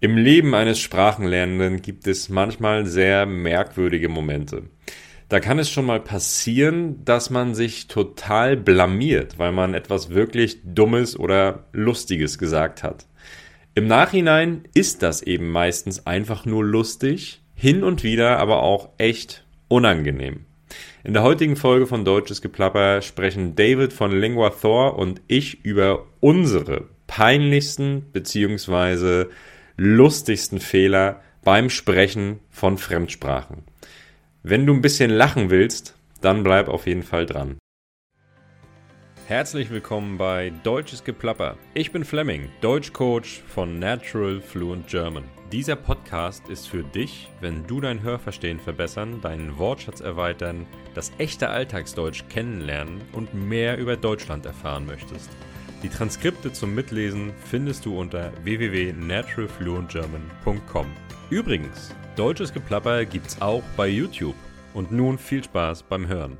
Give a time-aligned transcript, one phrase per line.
[0.00, 4.62] Im Leben eines Sprachenlernenden gibt es manchmal sehr merkwürdige Momente.
[5.28, 10.60] Da kann es schon mal passieren, dass man sich total blamiert, weil man etwas wirklich
[10.62, 13.06] Dummes oder Lustiges gesagt hat.
[13.74, 19.44] Im Nachhinein ist das eben meistens einfach nur lustig, hin und wieder aber auch echt
[19.66, 20.44] unangenehm.
[21.02, 26.06] In der heutigen Folge von Deutsches Geplapper sprechen David von Lingua Thor und ich über
[26.20, 29.26] unsere peinlichsten bzw
[29.80, 33.62] lustigsten Fehler beim Sprechen von Fremdsprachen.
[34.42, 37.58] Wenn du ein bisschen lachen willst, dann bleib auf jeden Fall dran.
[39.28, 41.56] Herzlich willkommen bei Deutsches Geplapper.
[41.74, 45.24] Ich bin Fleming, Deutschcoach von Natural Fluent German.
[45.52, 51.50] Dieser Podcast ist für dich, wenn du dein Hörverstehen verbessern, deinen Wortschatz erweitern, das echte
[51.50, 55.30] Alltagsdeutsch kennenlernen und mehr über Deutschland erfahren möchtest.
[55.84, 60.86] Die Transkripte zum Mitlesen findest du unter www.naturalfluentgerman.com.
[61.30, 64.34] Übrigens, deutsches Geplapper gibt's auch bei YouTube.
[64.74, 66.36] Und nun viel Spaß beim Hören.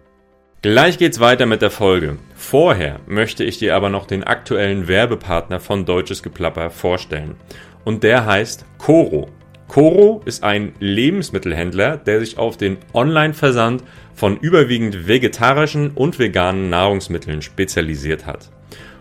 [0.61, 2.19] Gleich geht's weiter mit der Folge.
[2.35, 7.37] Vorher möchte ich dir aber noch den aktuellen Werbepartner von Deutsches Geplapper vorstellen.
[7.85, 9.29] Und der heißt Coro.
[9.69, 13.85] Coro ist ein Lebensmittelhändler, der sich auf den Online-Versand
[14.15, 18.51] von überwiegend vegetarischen und veganen Nahrungsmitteln spezialisiert hat.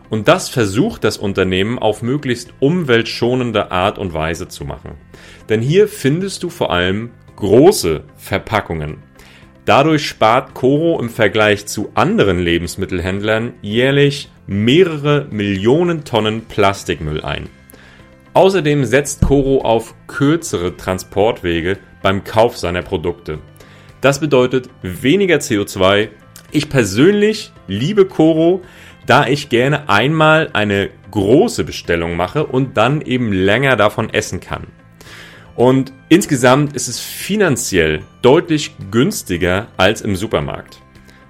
[0.10, 4.92] Und das versucht das Unternehmen auf möglichst umweltschonende Art und Weise zu machen.
[5.50, 8.98] Denn hier findest du vor allem große Verpackungen.
[9.66, 17.50] Dadurch spart Coro im Vergleich zu anderen Lebensmittelhändlern jährlich mehrere Millionen Tonnen Plastikmüll ein.
[18.34, 23.40] Außerdem setzt Coro auf kürzere Transportwege beim Kauf seiner Produkte.
[24.00, 26.10] Das bedeutet weniger CO2.
[26.52, 28.62] Ich persönlich liebe Coro,
[29.08, 34.68] da ich gerne einmal eine große Bestellung mache und dann eben länger davon essen kann.
[35.56, 40.80] Und insgesamt ist es finanziell deutlich günstiger als im Supermarkt.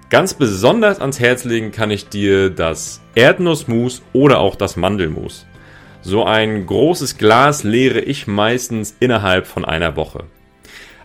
[0.10, 5.46] Ganz besonders ans Herz legen kann ich dir das Erdnussmus oder auch das Mandelmus.
[6.02, 10.24] So ein großes Glas leere ich meistens innerhalb von einer Woche.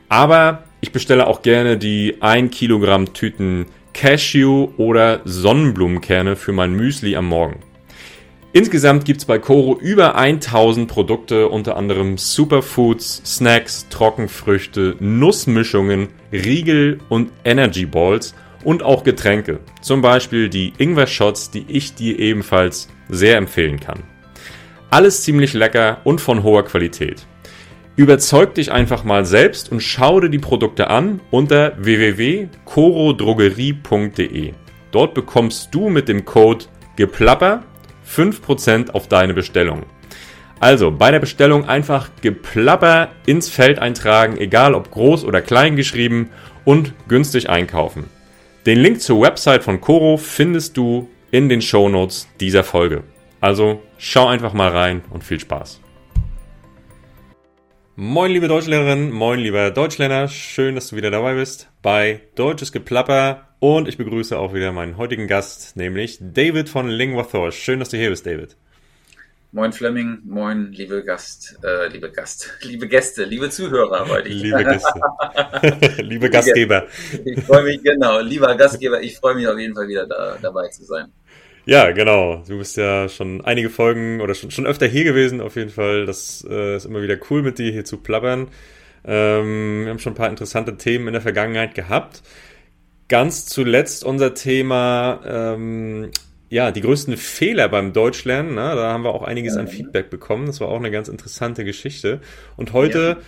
[0.08, 7.16] Aber ich bestelle auch gerne die 1 Kilogramm Tüten Cashew oder Sonnenblumenkerne für mein Müsli
[7.16, 7.60] am Morgen.
[8.54, 16.98] Insgesamt gibt es bei Koro über 1000 Produkte, unter anderem Superfoods, Snacks, Trockenfrüchte, Nussmischungen, Riegel
[17.08, 19.60] und Energy Balls und auch Getränke.
[19.80, 24.02] Zum Beispiel die Ingwer-Shots, die ich dir ebenfalls sehr empfehlen kann.
[24.90, 27.26] Alles ziemlich lecker und von hoher Qualität.
[27.94, 34.54] Überzeug dich einfach mal selbst und schau dir die Produkte an unter www.corodrogerie.de.
[34.90, 36.64] Dort bekommst du mit dem Code
[36.96, 37.64] GEPLAPPER
[38.08, 39.82] 5% auf deine Bestellung.
[40.58, 46.30] Also bei der Bestellung einfach Geplapper ins Feld eintragen, egal ob groß oder klein geschrieben
[46.64, 48.04] und günstig einkaufen.
[48.64, 53.02] Den Link zur Website von Coro findest du in den Shownotes dieser Folge.
[53.40, 55.80] Also schau einfach mal rein und viel Spaß.
[57.94, 63.48] Moin liebe Deutschlehrerin, moin lieber Deutschlerner, schön, dass du wieder dabei bist bei Deutsches Geplapper
[63.58, 67.52] und ich begrüße auch wieder meinen heutigen Gast, nämlich David von Linguathor.
[67.52, 68.56] Schön, dass du hier bist, David.
[69.54, 74.30] Moin Fleming, moin liebe Gast, äh, liebe Gast, liebe Gäste, liebe Zuhörer heute.
[74.30, 75.00] liebe Gäste,
[76.02, 76.86] liebe Gastgeber.
[77.26, 80.68] Ich freue mich, genau, lieber Gastgeber, ich freue mich auf jeden Fall wieder da, dabei
[80.68, 81.12] zu sein.
[81.64, 82.42] Ja, genau.
[82.48, 86.06] Du bist ja schon einige Folgen oder schon, schon öfter hier gewesen, auf jeden Fall.
[86.06, 88.48] Das äh, ist immer wieder cool, mit dir hier zu plappern.
[89.04, 92.22] Ähm, wir haben schon ein paar interessante Themen in der Vergangenheit gehabt.
[93.08, 96.10] Ganz zuletzt unser Thema, ähm,
[96.48, 98.54] ja, die größten Fehler beim Deutschlernen.
[98.54, 98.74] Ne?
[98.74, 100.46] Da haben wir auch einiges an Feedback bekommen.
[100.46, 102.20] Das war auch eine ganz interessante Geschichte.
[102.56, 103.18] Und heute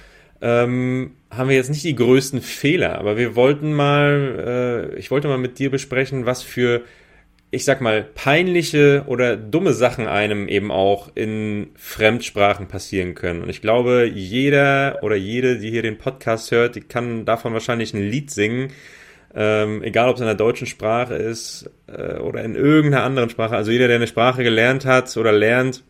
[0.41, 0.65] ja.
[0.65, 5.29] ähm, haben wir jetzt nicht die größten Fehler, aber wir wollten mal, äh, ich wollte
[5.29, 6.83] mal mit dir besprechen, was für
[7.55, 13.43] ich sag mal, peinliche oder dumme Sachen einem eben auch in Fremdsprachen passieren können.
[13.43, 17.95] Und ich glaube, jeder oder jede, die hier den Podcast hört, die kann davon wahrscheinlich
[17.95, 18.73] ein Lied singen.
[19.37, 23.57] Ähm, egal ob es in der deutschen Sprache ist äh, oder in irgendeiner anderen Sprache.
[23.57, 25.83] Also jeder, der eine Sprache gelernt hat oder lernt,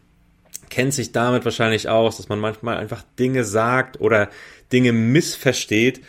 [0.71, 4.29] kennt sich damit wahrscheinlich aus, dass man manchmal einfach Dinge sagt oder
[4.73, 6.01] Dinge missversteht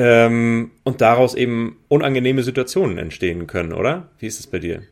[0.00, 4.08] ähm, und daraus eben unangenehme Situationen entstehen können, oder?
[4.18, 4.82] Wie ist es bei dir?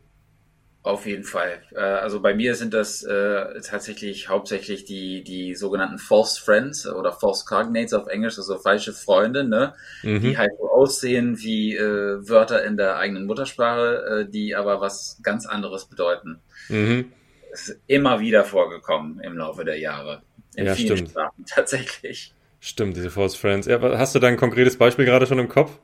[0.83, 1.63] Auf jeden Fall.
[1.71, 7.11] Äh, also bei mir sind das äh, tatsächlich hauptsächlich die, die sogenannten False Friends oder
[7.11, 9.73] False Cognates auf Englisch, also falsche Freunde, ne?
[10.03, 10.21] Mhm.
[10.21, 15.19] die halt so aussehen wie äh, Wörter in der eigenen Muttersprache, äh, die aber was
[15.23, 16.39] ganz anderes bedeuten.
[16.69, 17.11] Mhm.
[17.49, 20.21] Das ist immer wieder vorgekommen im Laufe der Jahre.
[20.55, 21.11] In ja, vielen stimmt.
[21.11, 22.35] Sprachen tatsächlich.
[22.59, 23.67] Stimmt, diese False Friends.
[23.67, 25.79] Ja, hast du da ein konkretes Beispiel gerade schon im Kopf?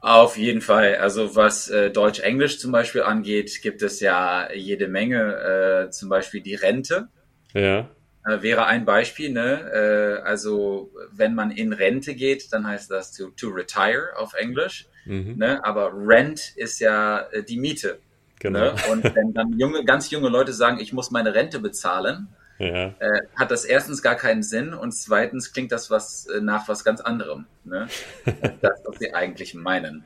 [0.00, 0.96] Auf jeden Fall.
[0.96, 5.86] Also was äh, Deutsch-Englisch zum Beispiel angeht, gibt es ja jede Menge.
[5.88, 7.08] Äh, zum Beispiel die Rente.
[7.52, 7.88] Ja.
[8.24, 9.30] Äh, wäre ein Beispiel.
[9.30, 10.20] Ne?
[10.22, 14.86] Äh, also wenn man in Rente geht, dann heißt das to, to retire auf Englisch.
[15.04, 15.34] Mhm.
[15.36, 15.64] Ne?
[15.64, 17.98] Aber Rent ist ja äh, die Miete.
[18.38, 18.60] Genau.
[18.60, 18.74] Ne?
[18.92, 22.94] Und wenn dann junge, ganz junge Leute sagen, ich muss meine Rente bezahlen, ja.
[22.98, 26.84] äh, hat das erstens gar keinen Sinn und zweitens klingt das was äh, nach was
[26.84, 27.46] ganz anderem.
[27.64, 27.88] Ne?
[28.60, 30.04] das, was sie eigentlich meinen.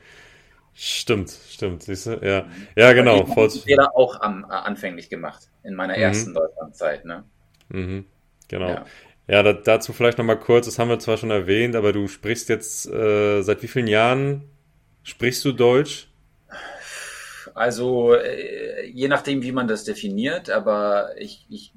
[0.75, 2.19] Stimmt, stimmt, siehst du?
[2.23, 3.23] Ja, ja genau.
[3.23, 6.01] Ich habe Fehler auch am, äh, anfänglich gemacht, in meiner mhm.
[6.01, 7.05] ersten Deutschlandzeit.
[7.05, 7.23] Ne?
[7.69, 8.05] Mhm.
[8.47, 8.69] Genau.
[8.69, 8.85] Ja.
[9.27, 12.49] Ja, da, dazu vielleicht nochmal kurz, das haben wir zwar schon erwähnt, aber du sprichst
[12.49, 14.49] jetzt, äh, seit wie vielen Jahren
[15.03, 16.09] sprichst du Deutsch?
[17.53, 21.73] Also äh, je nachdem, wie man das definiert, aber ich, ich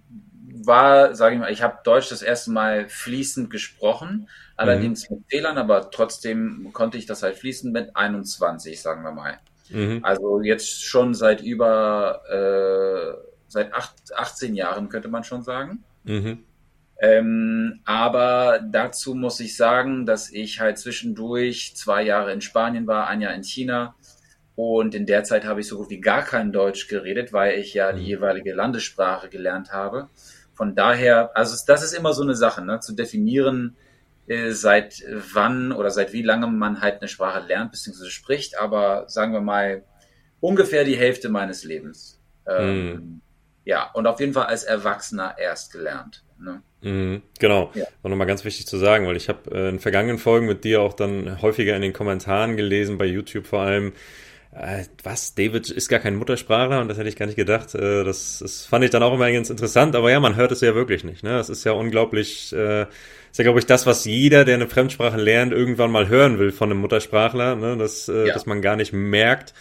[0.65, 5.17] war, sage ich mal, ich habe Deutsch das erste Mal fließend gesprochen, allerdings mhm.
[5.17, 9.39] mit Fehlern, aber trotzdem konnte ich das halt fließend mit 21, sagen wir mal.
[9.71, 10.01] Mhm.
[10.03, 15.85] Also jetzt schon seit über, äh, seit acht, 18 Jahren könnte man schon sagen.
[16.05, 16.45] Mhm.
[16.99, 23.07] Ähm, aber dazu muss ich sagen, dass ich halt zwischendurch zwei Jahre in Spanien war,
[23.09, 23.95] ein Jahr in China.
[24.55, 27.75] Und in der Zeit habe ich so gut wie gar kein Deutsch geredet, weil ich
[27.75, 28.07] ja die mhm.
[28.07, 30.09] jeweilige Landessprache gelernt habe.
[30.57, 33.77] Von daher, also das ist immer so eine Sache, ne, zu definieren,
[34.27, 35.05] äh, seit
[35.35, 38.09] wann oder seit wie lange man halt eine Sprache lernt bzw.
[38.09, 38.59] spricht.
[38.59, 39.85] Aber sagen wir mal
[40.41, 42.21] ungefähr die Hälfte meines Lebens.
[42.49, 43.21] Ähm, mhm.
[43.65, 46.25] Ja, und auf jeden Fall als Erwachsener erst gelernt.
[46.39, 46.63] Ne?
[46.83, 47.85] Mhm, genau, ja.
[48.03, 50.83] war nochmal ganz wichtig zu sagen, weil ich habe äh, in vergangenen Folgen mit dir
[50.83, 53.93] auch dann häufiger in den Kommentaren gelesen, bei YouTube vor allem,
[54.59, 57.75] äh, was, David ist gar kein Muttersprachler und das hätte ich gar nicht gedacht.
[57.75, 60.61] Äh, das, das fand ich dann auch immer ganz interessant, aber ja, man hört es
[60.61, 61.23] ja wirklich nicht.
[61.23, 61.31] Ne?
[61.31, 65.19] Das ist ja unglaublich, äh, ist ja, glaube ich, das, was jeder, der eine Fremdsprache
[65.19, 67.77] lernt, irgendwann mal hören will von einem Muttersprachler, ne?
[67.77, 68.35] dass, äh, ja.
[68.35, 69.53] dass man gar nicht merkt,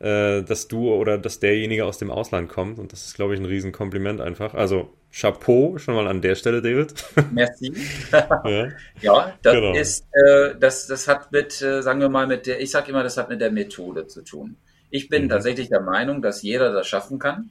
[0.00, 2.78] äh, dass du oder dass derjenige aus dem Ausland kommt.
[2.78, 4.54] Und das ist, glaube ich, ein Riesenkompliment einfach.
[4.54, 6.92] Also Chapeau schon mal an der Stelle, David.
[7.32, 7.72] Merci.
[8.12, 8.68] ja.
[9.00, 9.72] ja, das genau.
[9.74, 13.04] ist, äh, das, das hat mit, äh, sagen wir mal, mit der, ich sage immer,
[13.04, 14.56] das hat mit der Methode zu tun.
[14.90, 15.28] Ich bin mhm.
[15.28, 17.50] tatsächlich der Meinung, dass jeder das schaffen kann.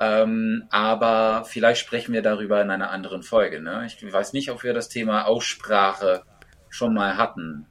[0.00, 3.60] Ähm, aber vielleicht sprechen wir darüber in einer anderen Folge.
[3.60, 3.86] Ne?
[3.86, 6.22] Ich weiß nicht, ob wir das Thema Aussprache
[6.70, 7.66] schon mal hatten.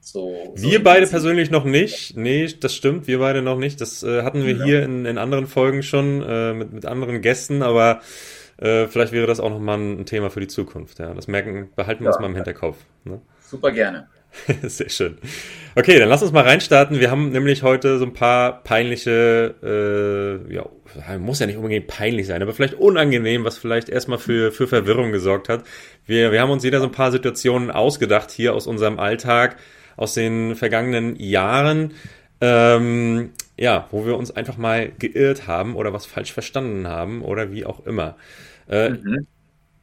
[0.00, 2.16] So, so wir beide persönlich noch nicht.
[2.16, 3.80] Nee, das stimmt, wir beide noch nicht.
[3.80, 4.64] Das äh, hatten wir ja.
[4.64, 8.00] hier in, in anderen Folgen schon äh, mit, mit anderen Gästen, aber
[8.58, 10.98] äh, vielleicht wäre das auch nochmal ein Thema für die Zukunft.
[10.98, 12.12] Ja, das merken, behalten wir ja.
[12.12, 12.78] uns mal im Hinterkopf.
[13.04, 13.20] Ne?
[13.40, 14.08] Super gerne.
[14.62, 15.18] Sehr schön.
[15.74, 17.00] Okay, dann lass uns mal reinstarten.
[17.00, 19.54] Wir haben nämlich heute so ein paar peinliche,
[20.48, 20.66] äh, ja,
[21.18, 25.12] muss ja nicht unbedingt peinlich sein, aber vielleicht unangenehm, was vielleicht erstmal für, für Verwirrung
[25.12, 25.64] gesorgt hat.
[26.06, 29.56] Wir, wir haben uns jeder so ein paar Situationen ausgedacht hier aus unserem Alltag,
[29.96, 31.92] aus den vergangenen Jahren,
[32.40, 37.52] ähm, ja, wo wir uns einfach mal geirrt haben oder was falsch verstanden haben oder
[37.52, 38.16] wie auch immer.
[38.68, 39.26] Äh, mhm.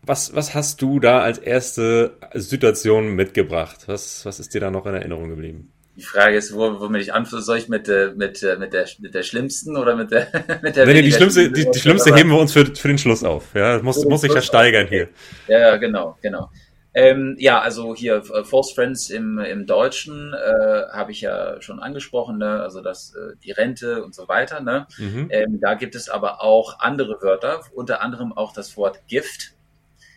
[0.04, 3.84] was, was hast du da als erste Situation mitgebracht?
[3.88, 5.72] Was, was ist dir da noch in Erinnerung geblieben?
[5.98, 8.88] Die Frage ist, wo, womit ich anfangen soll ich mit, äh, mit, äh, mit, der,
[9.00, 10.28] mit der schlimmsten oder mit der,
[10.62, 13.24] mit der Nee, die schlimmste, die, die schlimmste heben wir uns für, für den Schluss
[13.24, 13.54] auf.
[13.54, 15.10] Ja, muss, muss sich ja steigern hier.
[15.48, 16.50] Ja, genau, genau.
[16.94, 21.80] Ähm, ja, also hier äh, False Friends im, im Deutschen äh, habe ich ja schon
[21.80, 22.62] angesprochen, ne?
[22.62, 24.60] also das, äh, die Rente und so weiter.
[24.60, 24.88] Ne?
[24.98, 25.28] Mhm.
[25.32, 29.54] Ähm, da gibt es aber auch andere Wörter, unter anderem auch das Wort Gift.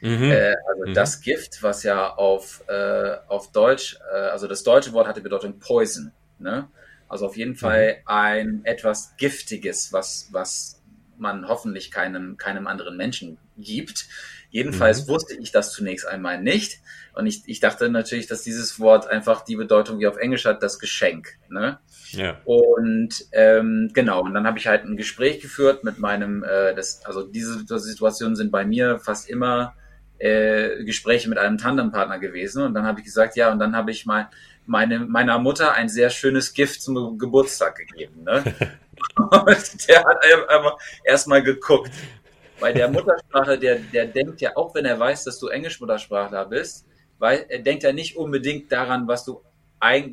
[0.01, 0.33] Mhm.
[0.33, 0.95] Äh, also mhm.
[0.95, 5.61] das Gift, was ja auf, äh, auf Deutsch, äh, also das deutsche Wort hatte Bedeutung
[5.61, 6.11] Poison.
[6.41, 6.69] Ne?
[7.09, 7.57] Also auf jeden mhm.
[7.57, 10.83] Fall ein etwas Giftiges, was, was
[11.17, 14.09] man hoffentlich keinem, keinem anderen Menschen gibt.
[14.55, 15.09] Jedenfalls mhm.
[15.09, 16.79] wusste ich das zunächst einmal nicht.
[17.13, 20.63] Und ich, ich dachte natürlich, dass dieses Wort einfach die Bedeutung wie auf Englisch hat,
[20.63, 21.37] das Geschenk.
[21.49, 21.81] Ne?
[22.13, 22.41] Ja.
[22.45, 27.05] Und ähm, genau, und dann habe ich halt ein Gespräch geführt mit meinem, äh, das,
[27.05, 29.75] also diese Situationen sind bei mir fast immer
[30.19, 32.63] äh, Gespräche mit einem Tandempartner gewesen.
[32.63, 34.31] Und dann habe ich gesagt, ja, und dann habe ich mal
[34.67, 38.23] meine, meiner Mutter ein sehr schönes Gift zum Geburtstag gegeben.
[38.23, 38.45] Ne?
[39.17, 41.91] und der hat einfach erstmal geguckt.
[42.61, 46.87] Bei der Muttersprache, der, der denkt ja, auch wenn er weiß, dass du Englisch-Muttersprachler bist,
[47.19, 49.41] weil er denkt ja nicht unbedingt daran, was du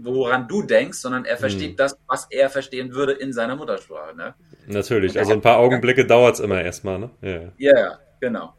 [0.03, 1.75] woran du denkst, sondern er versteht hm.
[1.77, 4.15] das, was er verstehen würde in seiner Muttersprache.
[4.15, 4.33] Ne?
[4.67, 7.09] Natürlich, also ein paar Augenblicke dauert es immer erstmal, ne?
[7.21, 7.51] Ja, yeah.
[7.59, 8.53] yeah, genau.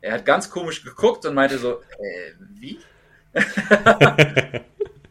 [0.00, 2.78] Er hat ganz komisch geguckt und meinte so, äh, wie?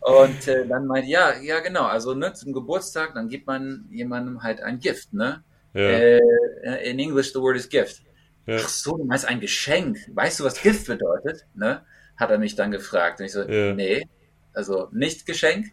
[0.02, 4.42] und äh, dann meinte, ja, ja genau, also ne, zum Geburtstag, dann gibt man jemandem
[4.44, 5.44] halt ein Gift, ne?
[5.74, 5.82] Ja.
[5.82, 8.02] Äh, in English the word is gift.
[8.46, 8.58] ja.
[8.58, 9.98] ach so, du meinst ein Geschenk.
[10.14, 11.46] Weißt du, was Gift bedeutet?
[11.56, 11.82] Ne?
[12.18, 13.20] Hat er mich dann gefragt.
[13.20, 13.74] Und ich so, ja.
[13.74, 14.08] nee,
[14.54, 15.68] also nicht Geschenk.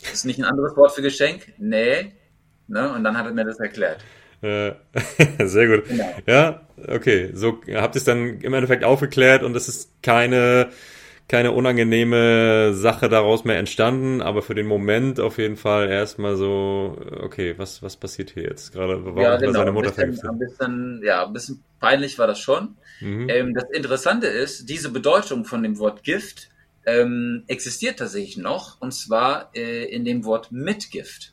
[0.00, 1.52] Das ist nicht ein anderes Wort für Geschenk.
[1.58, 2.12] Nee.
[2.66, 2.92] Ne?
[2.92, 4.04] Und dann hat er mir das erklärt.
[5.42, 5.88] Sehr gut.
[5.88, 6.14] Genau.
[6.26, 7.30] Ja, okay.
[7.32, 10.68] So habt ihr es dann im Endeffekt aufgeklärt und es ist keine
[11.26, 16.98] keine unangenehme Sache daraus mehr entstanden, aber für den Moment auf jeden Fall erstmal so,
[17.20, 18.72] okay, was, was passiert hier jetzt?
[18.72, 19.52] Gerade warum ja, genau.
[19.52, 22.76] seine Mutter ein bisschen, ein bisschen, ja, ein bisschen peinlich war das schon.
[23.00, 23.28] Mhm.
[23.30, 26.50] Ähm, das Interessante ist, diese Bedeutung von dem Wort Gift
[26.84, 31.32] ähm, existiert tatsächlich noch, und zwar äh, in dem Wort Mitgift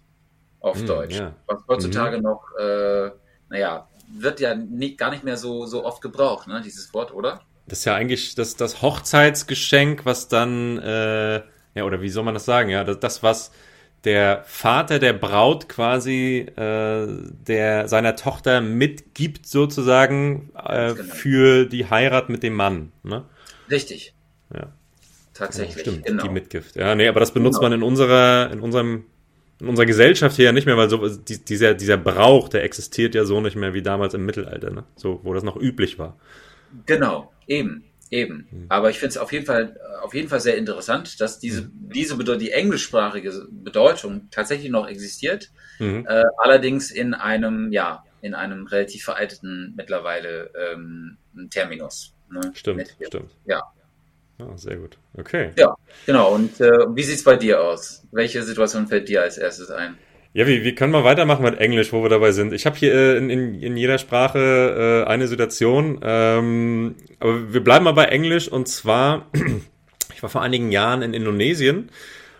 [0.61, 1.19] auf mhm, Deutsch.
[1.19, 1.35] Ja.
[1.47, 2.23] Was heutzutage mhm.
[2.23, 3.11] noch, äh,
[3.49, 7.41] naja, wird ja nie, gar nicht mehr so, so oft gebraucht, ne, dieses Wort, oder?
[7.71, 11.35] Das ist ja eigentlich das, das Hochzeitsgeschenk, was dann, äh,
[11.73, 12.69] ja, oder wie soll man das sagen?
[12.69, 13.51] Ja, das, das was
[14.03, 17.07] der Vater der Braut quasi äh,
[17.47, 21.13] der seiner Tochter mitgibt sozusagen äh, genau.
[21.13, 22.91] für die Heirat mit dem Mann.
[23.03, 23.23] Ne?
[23.69, 24.15] Richtig.
[24.53, 24.73] Ja.
[25.33, 25.77] Tatsächlich.
[25.77, 26.23] Ja, stimmt, genau.
[26.23, 26.75] die Mitgift.
[26.75, 27.69] Ja, nee, aber das benutzt genau.
[27.69, 29.05] man in unserer, in unserem,
[29.61, 33.15] in unserer Gesellschaft hier ja nicht mehr, weil so die, dieser, dieser Brauch, der existiert
[33.15, 34.83] ja so nicht mehr wie damals im Mittelalter, ne?
[34.97, 36.17] So, wo das noch üblich war.
[36.85, 38.47] Genau, eben, eben.
[38.51, 38.65] Mhm.
[38.69, 41.89] Aber ich finde es auf jeden Fall, auf jeden Fall sehr interessant, dass diese, mhm.
[41.93, 46.05] diese die englischsprachige Bedeutung tatsächlich noch existiert, mhm.
[46.07, 51.17] äh, allerdings in einem, ja, in einem relativ veralteten mittlerweile ähm,
[51.49, 52.13] Terminus.
[52.29, 52.51] Ne?
[52.53, 53.31] Stimmt, Mit, stimmt.
[53.45, 53.61] Ja.
[54.39, 54.97] Ah, sehr gut.
[55.17, 55.51] Okay.
[55.57, 55.75] Ja,
[56.05, 56.33] genau.
[56.33, 58.03] Und äh, wie sieht es bei dir aus?
[58.11, 59.97] Welche Situation fällt dir als erstes ein?
[60.33, 62.53] Ja, wie, wie können wir weitermachen mit Englisch, wo wir dabei sind?
[62.53, 67.61] Ich habe hier äh, in, in, in jeder Sprache äh, eine Situation, ähm, aber wir
[67.61, 69.29] bleiben mal bei Englisch und zwar,
[70.15, 71.89] ich war vor einigen Jahren in Indonesien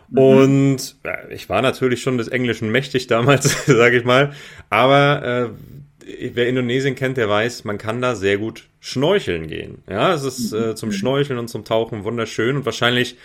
[0.09, 0.17] mhm.
[0.17, 4.31] und äh, ich war natürlich schon des Englischen mächtig damals, sage ich mal,
[4.69, 9.83] aber äh, wer Indonesien kennt, der weiß, man kann da sehr gut schnorcheln gehen.
[9.89, 10.93] Ja, es ist äh, zum mhm.
[10.93, 13.17] Schnorcheln und zum Tauchen wunderschön und wahrscheinlich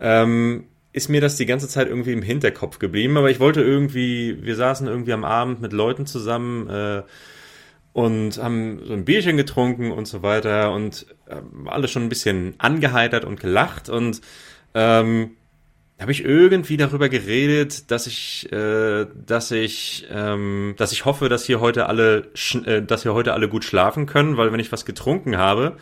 [0.00, 4.38] ähm, ist mir das die ganze Zeit irgendwie im Hinterkopf geblieben, aber ich wollte irgendwie,
[4.42, 7.02] wir saßen irgendwie am Abend mit Leuten zusammen äh,
[7.92, 12.54] und haben so ein Bierchen getrunken und so weiter und äh, alle schon ein bisschen
[12.58, 14.20] angeheitert und gelacht und
[14.74, 15.32] ähm,
[16.00, 21.44] habe ich irgendwie darüber geredet, dass ich, äh, dass ich, ähm, dass ich hoffe, dass
[21.44, 22.30] hier heute alle,
[22.64, 25.76] äh, dass hier heute alle gut schlafen können, weil wenn ich was getrunken habe,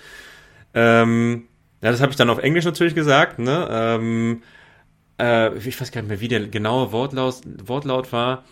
[0.74, 1.44] ähm,
[1.82, 3.68] ja, das habe ich dann auf Englisch natürlich gesagt, ne?
[3.70, 4.42] Ähm,
[5.18, 8.44] äh, ich weiß gar nicht mehr, wie der genaue Wortlaut, Wortlaut war.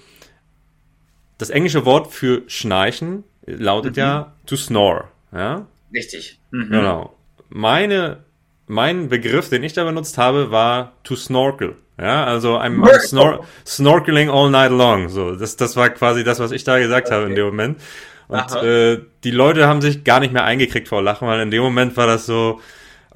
[1.39, 4.01] Das englische Wort für Schnarchen lautet mhm.
[4.01, 5.05] ja to snore.
[5.33, 5.67] Ja?
[5.93, 6.39] Richtig.
[6.51, 6.71] Mhm.
[6.71, 7.17] Genau.
[7.49, 8.25] Meine,
[8.67, 11.77] mein Begriff, den ich da benutzt habe, war to snorkel.
[11.99, 15.09] Ja, also I'm, I'm snor snorkeling all night long.
[15.09, 17.17] So, das, das war quasi das, was ich da gesagt okay.
[17.17, 17.81] habe in dem Moment.
[18.29, 21.63] Und äh, die Leute haben sich gar nicht mehr eingekriegt vor Lachen, weil in dem
[21.63, 22.61] Moment war das so,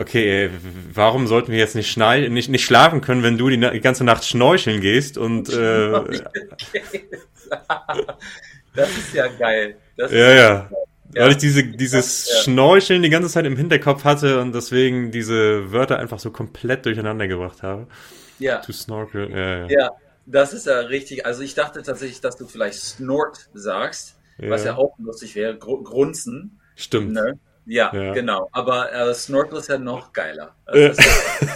[0.01, 0.51] okay, ey,
[0.93, 4.25] warum sollten wir jetzt nicht, nicht, nicht schlafen können, wenn du die, die ganze Nacht
[4.25, 5.91] schnorcheln gehst und äh,
[8.75, 9.77] das ist ja geil.
[9.97, 10.71] Ist ja, ja.
[11.13, 11.25] Ja.
[11.25, 12.43] Weil ich diese, dieses ja.
[12.43, 17.27] Schnorcheln die ganze Zeit im Hinterkopf hatte und deswegen diese Wörter einfach so komplett durcheinander
[17.27, 17.89] gebracht habe.
[18.39, 18.59] Ja.
[18.59, 19.67] To snorkel, ja, ja.
[19.69, 19.91] Ja,
[20.27, 21.27] das ist ja richtig.
[21.27, 24.51] Also ich dachte tatsächlich, dass du vielleicht Snort sagst, ja.
[24.51, 25.59] was ja auch lustig wäre.
[25.59, 26.61] Gr Grunzen.
[26.77, 27.13] Stimmt.
[27.13, 27.39] Ne?
[27.71, 28.49] Ja, ja, genau.
[28.51, 30.57] Aber äh, Snorkel ist ja noch geiler.
[30.67, 31.01] Also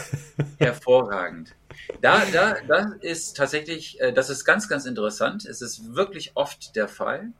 [0.59, 1.56] hervorragend.
[2.00, 5.44] Da, da, da ist tatsächlich, äh, das ist ganz, ganz interessant.
[5.44, 7.33] Es ist wirklich oft der Fall,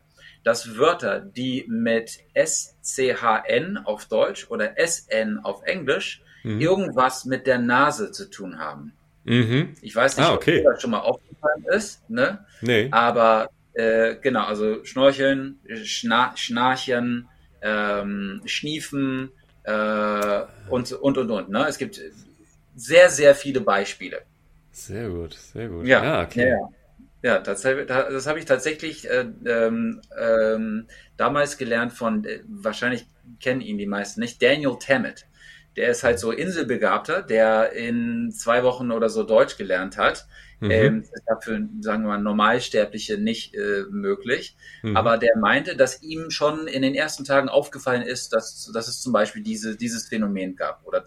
[0.43, 6.61] dass Wörter, die mit SCHN auf Deutsch oder SN auf Englisch mhm.
[6.61, 8.93] irgendwas mit der Nase zu tun haben.
[9.23, 9.77] Mhm.
[9.83, 10.67] Ich weiß nicht, ah, okay.
[10.67, 12.45] ob das schon mal aufgefallen ist, ne?
[12.61, 12.89] Nee.
[12.91, 17.29] Aber äh, genau, also Schnorcheln, Schna Schnarchen,
[17.65, 19.33] ähm, Schniefen
[19.65, 21.49] äh, und, und, und, und.
[21.49, 21.67] Ne?
[21.67, 22.01] Es gibt
[22.77, 24.23] sehr, sehr viele Beispiele.
[24.71, 25.87] Sehr gut, sehr gut.
[25.87, 26.51] Ja, ja okay.
[26.51, 26.71] Ja,
[27.23, 27.39] ja.
[27.39, 33.07] das, das habe ich tatsächlich äh, ähm, ähm, damals gelernt von, äh, wahrscheinlich
[33.41, 35.27] kennen ihn die meisten nicht, Daniel Tammet.
[35.77, 40.27] Der ist halt so Inselbegabter, der in zwei Wochen oder so Deutsch gelernt hat
[40.65, 40.71] Mhm.
[40.71, 44.57] Ähm, das ist dafür, sagen wir mal, Normalsterbliche nicht äh, möglich.
[44.83, 44.97] Mhm.
[44.97, 49.03] Aber der meinte, dass ihm schon in den ersten Tagen aufgefallen ist, dass, dass es
[49.03, 50.87] zum Beispiel diese, dieses Phänomen gab.
[50.87, 51.05] Oder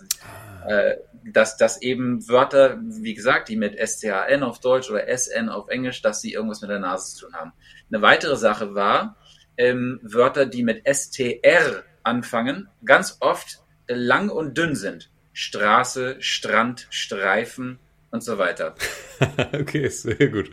[0.64, 0.70] ah.
[0.70, 5.70] äh, dass, dass eben Wörter, wie gesagt, die mit SCHN auf Deutsch oder SN auf
[5.70, 7.54] Englisch, dass sie irgendwas mit der Nase zu tun haben.
[7.92, 9.18] Eine weitere Sache war,
[9.58, 15.10] ähm, Wörter, die mit STR anfangen, ganz oft lang und dünn sind.
[15.34, 17.80] Straße, Strand, Streifen,
[18.12, 18.76] und so weiter.
[19.54, 20.50] okay, sehr gut.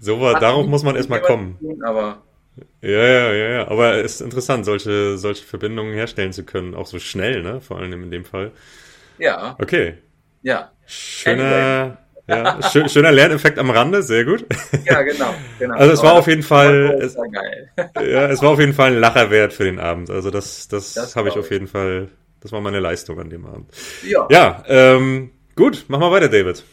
[0.00, 1.58] So war, darauf muss man erstmal kommen.
[1.58, 2.22] Tun, aber
[2.80, 3.68] Ja, ja, ja, ja.
[3.68, 6.74] Aber es ist interessant, solche, solche Verbindungen herstellen zu können.
[6.74, 7.60] Auch so schnell, ne?
[7.60, 8.52] Vor allem in dem Fall.
[9.18, 9.56] Ja.
[9.58, 9.94] Okay.
[10.42, 10.72] Ja.
[10.86, 14.44] Schöner, ja, schöner Lerneffekt am Rande, sehr gut.
[14.84, 15.34] Ja, genau.
[15.58, 15.74] genau.
[15.78, 17.16] Also es war auf jeden Fall, es,
[17.96, 20.10] ja, es war auf jeden Fall ein Lacher wert für den Abend.
[20.10, 22.08] Also das, das, das habe ich auf jeden Fall,
[22.40, 23.70] das war meine Leistung an dem Abend.
[24.02, 24.26] Ja.
[24.30, 26.64] Ja, ähm, gut, mach mal weiter, David.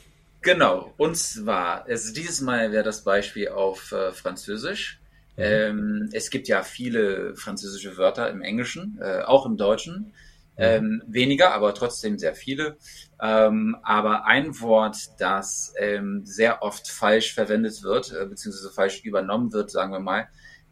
[0.41, 4.99] Genau, und zwar, also dieses Mal wäre das Beispiel auf äh, Französisch.
[5.35, 5.43] Mhm.
[5.43, 10.13] Ähm, es gibt ja viele französische Wörter im Englischen, äh, auch im Deutschen.
[10.57, 10.63] Mhm.
[10.63, 12.77] Ähm, weniger, aber trotzdem sehr viele.
[13.21, 19.53] Ähm, aber ein Wort, das ähm, sehr oft falsch verwendet wird, äh, beziehungsweise falsch übernommen
[19.53, 20.27] wird, sagen wir mal,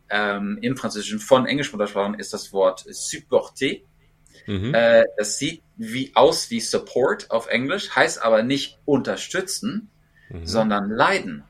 [0.09, 3.77] ähm, im Französischen von Englischmuttersprachlern ist das Wort supporter.
[4.45, 4.73] Mhm.
[4.73, 9.89] Äh, das sieht wie aus wie Support auf Englisch, heißt aber nicht unterstützen,
[10.29, 10.45] mhm.
[10.45, 11.43] sondern leiden.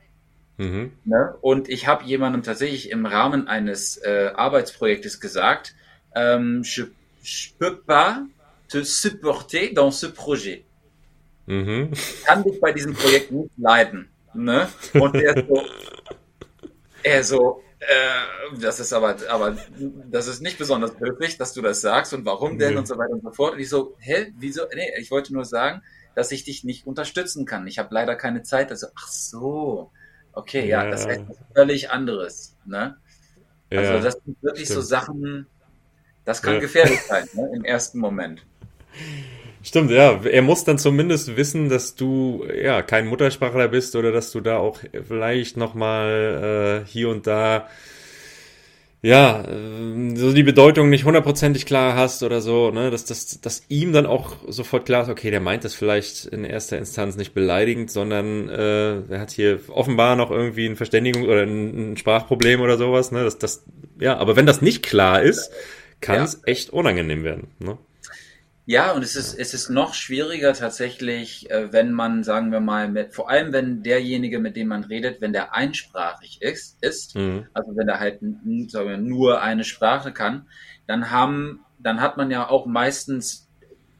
[0.57, 0.93] Mhm.
[1.03, 1.35] Ne?
[1.41, 5.75] Und ich habe jemandem tatsächlich im Rahmen eines äh, Arbeitsprojektes gesagt,
[6.15, 6.85] ähm, je,
[7.21, 8.23] je peux pas
[8.69, 10.63] te supporter dans ce projet.
[11.45, 11.89] Mhm.
[11.91, 14.09] Ich kann dich bei diesem Projekt nicht leiden.
[14.33, 14.67] Ne?
[14.93, 15.61] Und er so,
[17.03, 19.57] er so, äh, das ist aber, aber
[20.09, 22.79] das ist nicht besonders höflich, dass du das sagst und warum denn nee.
[22.79, 23.53] und so weiter und so fort.
[23.53, 24.63] Und ich so, hä, wieso?
[24.73, 25.81] Nee, ich wollte nur sagen,
[26.15, 27.67] dass ich dich nicht unterstützen kann.
[27.67, 28.71] Ich habe leider keine Zeit.
[28.71, 29.91] Also, ach so,
[30.33, 32.55] okay, ja, ja das heißt was völlig anderes.
[32.65, 32.97] Ne?
[33.69, 34.81] Also ja, das sind wirklich stimmt.
[34.81, 35.47] so Sachen,
[36.23, 36.59] das kann ja.
[36.59, 38.45] gefährlich sein ne, im ersten Moment.
[39.65, 40.21] Stimmt, ja.
[40.23, 44.57] Er muss dann zumindest wissen, dass du ja kein Muttersprachler bist oder dass du da
[44.57, 47.67] auch vielleicht nochmal äh, hier und da
[49.01, 53.63] ja, äh, so die Bedeutung nicht hundertprozentig klar hast oder so, ne, dass, dass, dass
[53.67, 57.33] ihm dann auch sofort klar ist, okay, der meint das vielleicht in erster Instanz nicht
[57.33, 62.61] beleidigend, sondern äh, er hat hier offenbar noch irgendwie ein Verständigung oder ein, ein Sprachproblem
[62.61, 63.63] oder sowas, ne, das, das,
[63.99, 65.51] ja, aber wenn das nicht klar ist,
[66.01, 66.39] kann es ja.
[66.45, 67.79] echt unangenehm werden, ne?
[68.67, 72.87] Ja, und es ist, es ist noch schwieriger tatsächlich, äh, wenn man, sagen wir mal,
[72.87, 77.45] mit, vor allem wenn derjenige, mit dem man redet, wenn der einsprachig ist, ist mhm.
[77.53, 78.21] also wenn er halt
[78.67, 80.47] sagen wir, nur eine Sprache kann,
[80.87, 83.47] dann haben, dann hat man ja auch meistens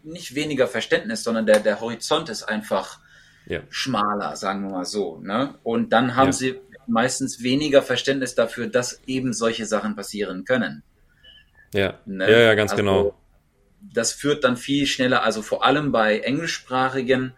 [0.04, 3.00] nicht weniger Verständnis, sondern der, der Horizont ist einfach
[3.46, 3.62] ja.
[3.70, 5.20] schmaler, sagen wir mal so.
[5.20, 5.54] Ne?
[5.62, 6.34] Und dann haben ja.
[6.34, 10.82] sie meistens weniger Verständnis dafür, dass eben solche Sachen passieren können.
[11.72, 12.32] Ja, ne?
[12.32, 13.16] ja, ja, ganz also, genau
[13.94, 17.34] das führt dann viel schneller, also vor allem bei englischsprachigen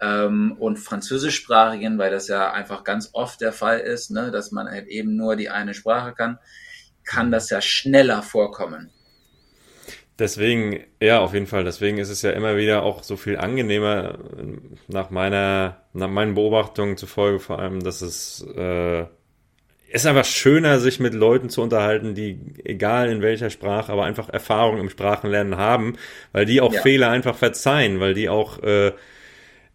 [0.00, 4.68] ähm, und französischsprachigen, weil das ja einfach ganz oft der Fall ist, ne, dass man
[4.68, 6.38] halt eben nur die eine Sprache kann,
[7.04, 8.90] kann das ja schneller vorkommen.
[10.18, 11.64] Deswegen, ja, auf jeden Fall.
[11.64, 14.18] Deswegen ist es ja immer wieder auch so viel angenehmer,
[14.86, 19.06] nach meiner, nach meinen Beobachtungen zufolge vor allem, dass es äh,
[19.92, 24.28] ist einfach schöner, sich mit Leuten zu unterhalten, die, egal in welcher Sprache, aber einfach
[24.28, 25.94] Erfahrung im Sprachenlernen haben,
[26.32, 26.80] weil die auch ja.
[26.80, 28.92] Fehler einfach verzeihen, weil die auch äh,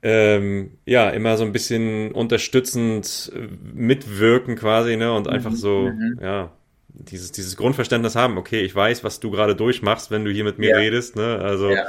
[0.02, 5.14] ähm, ja immer so ein bisschen unterstützend äh, mitwirken quasi, ne?
[5.14, 5.56] Und einfach mhm.
[5.56, 6.20] so, mhm.
[6.22, 6.52] ja,
[6.88, 10.58] dieses, dieses Grundverständnis haben, okay, ich weiß, was du gerade durchmachst, wenn du hier mit
[10.58, 10.78] mir ja.
[10.78, 11.40] redest, ne?
[11.40, 11.86] Also ja.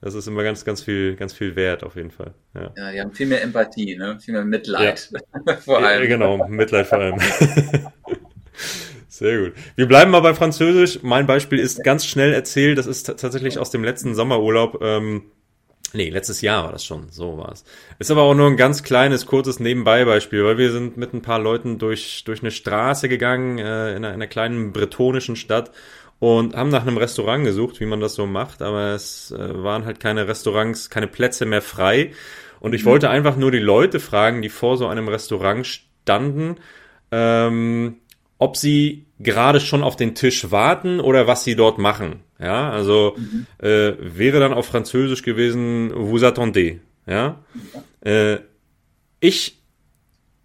[0.00, 2.34] Das ist immer ganz, ganz viel, ganz viel wert auf jeden Fall.
[2.54, 4.18] Ja, ja die haben viel mehr Empathie, ne?
[4.20, 5.10] viel mehr Mitleid.
[5.46, 5.56] Ja.
[5.64, 6.02] vor allem.
[6.02, 7.18] Ja, genau, Mitleid vor allem.
[9.08, 9.54] Sehr gut.
[9.76, 11.02] Wir bleiben mal bei Französisch.
[11.02, 12.76] Mein Beispiel ist ganz schnell erzählt.
[12.76, 14.82] Das ist tatsächlich aus dem letzten Sommerurlaub.
[14.82, 15.22] Ähm,
[15.94, 17.08] nee, letztes Jahr war das schon.
[17.10, 17.64] So war es.
[17.98, 21.38] Ist aber auch nur ein ganz kleines, kurzes Nebenbei-Beispiel, weil wir sind mit ein paar
[21.38, 25.70] Leuten durch, durch eine Straße gegangen, äh, in, einer, in einer kleinen bretonischen Stadt
[26.18, 29.84] und haben nach einem Restaurant gesucht, wie man das so macht, aber es äh, waren
[29.84, 32.12] halt keine Restaurants, keine Plätze mehr frei.
[32.60, 32.90] Und ich mhm.
[32.90, 36.56] wollte einfach nur die Leute fragen, die vor so einem Restaurant standen,
[37.10, 37.96] ähm,
[38.38, 42.20] ob sie gerade schon auf den Tisch warten oder was sie dort machen.
[42.38, 43.46] Ja, also mhm.
[43.58, 46.80] äh, wäre dann auf Französisch gewesen, vous attendez.
[47.06, 47.42] Ja,
[48.00, 48.38] äh,
[49.20, 49.58] ich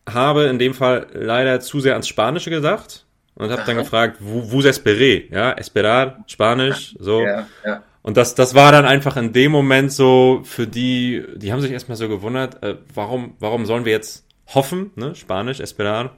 [0.07, 3.05] habe in dem Fall leider zu sehr ans Spanische gesagt
[3.41, 5.23] und habe dann gefragt, wo, esperé?
[5.34, 7.21] Ja, esperar, Spanisch, so.
[7.21, 7.84] Ja, ja.
[8.04, 11.71] Und das, das war dann einfach in dem Moment so für die, die haben sich
[11.71, 15.15] erstmal so gewundert, äh, warum, warum sollen wir jetzt hoffen, ne?
[15.15, 16.17] Spanisch, esperar,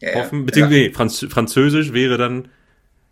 [0.00, 2.48] ja, hoffen, beziehungsweise nee, Franz, Französisch wäre dann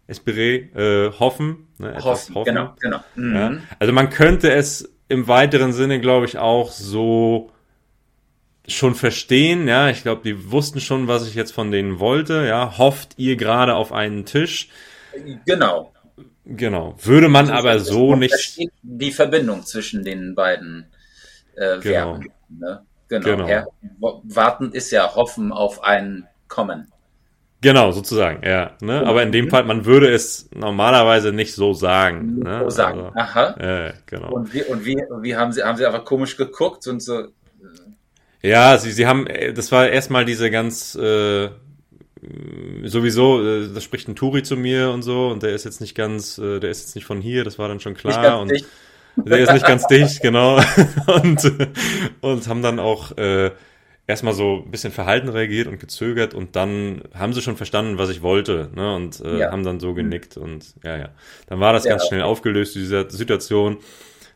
[0.08, 1.96] esperé, äh, hoffen, ne?
[2.02, 2.44] Hoffen, hoffen.
[2.44, 3.00] Genau, genau.
[3.16, 3.62] Mhm.
[3.78, 7.51] Also man könnte es im weiteren Sinne, glaube ich, auch so
[8.68, 12.78] schon verstehen, ja, ich glaube, die wussten schon, was ich jetzt von denen wollte, ja,
[12.78, 14.68] hofft ihr gerade auf einen Tisch.
[15.46, 15.92] Genau.
[16.44, 16.96] Genau.
[17.02, 18.58] Würde man also, aber so nicht.
[18.82, 20.86] Die Verbindung zwischen den beiden
[21.54, 21.80] äh, genau.
[21.80, 22.32] Verben.
[22.48, 22.82] Ne?
[23.08, 23.24] Genau.
[23.24, 23.48] genau.
[23.48, 23.66] Ja,
[24.00, 26.92] warten ist ja hoffen auf ein Kommen.
[27.62, 28.72] Genau, sozusagen, ja.
[28.80, 28.98] Ne?
[28.98, 29.04] Genau.
[29.04, 32.40] Aber in dem Fall, man würde es normalerweise nicht so sagen.
[32.40, 32.60] Ne?
[32.64, 33.00] So sagen.
[33.14, 33.50] Also, Aha.
[33.60, 34.32] Äh, genau.
[34.32, 37.28] Und wie, und wie, wie haben sie, haben sie einfach komisch geguckt und so.
[38.42, 41.48] Ja, sie, sie haben, äh, das war erstmal diese ganz, äh,
[42.84, 45.94] sowieso, äh, das spricht ein Turi zu mir und so und der ist jetzt nicht
[45.94, 48.66] ganz, äh, der ist jetzt nicht von hier, das war dann schon klar und dicht.
[49.16, 50.56] der ist nicht ganz dicht, genau.
[51.22, 51.52] und,
[52.20, 53.50] und haben dann auch, äh,
[54.06, 58.10] erstmal so ein bisschen verhalten reagiert und gezögert und dann haben sie schon verstanden, was
[58.10, 58.94] ich wollte, ne?
[58.94, 59.52] Und äh, ja.
[59.52, 61.08] haben dann so genickt und ja, ja.
[61.46, 61.90] Dann war das ja.
[61.90, 63.78] ganz schnell aufgelöst, diese Situation.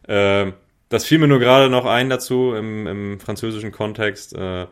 [0.06, 0.52] Äh,
[0.88, 4.34] das fiel mir nur gerade noch ein dazu im, im französischen Kontext.
[4.34, 4.66] Äh,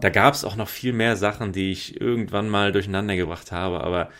[0.00, 3.82] da gab es auch noch viel mehr Sachen, die ich irgendwann mal durcheinander gebracht habe,
[3.82, 4.10] aber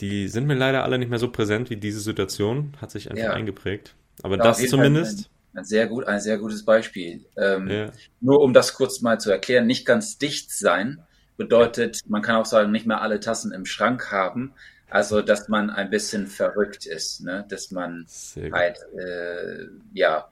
[0.00, 2.72] die sind mir leider alle nicht mehr so präsent wie diese Situation.
[2.80, 3.32] Hat sich einfach ja.
[3.32, 3.94] eingeprägt.
[4.22, 5.30] Aber das zumindest.
[5.54, 7.24] Ein sehr gut, ein sehr gutes Beispiel.
[7.36, 7.90] Ähm.
[8.20, 11.02] Nur um das kurz mal zu erklären, nicht ganz dicht sein
[11.36, 14.54] bedeutet, man kann auch sagen, nicht mehr alle Tassen im Schrank haben.
[14.90, 17.44] Also, dass man ein bisschen verrückt ist, ne?
[17.48, 18.06] dass man
[18.52, 20.28] halt, äh, ja,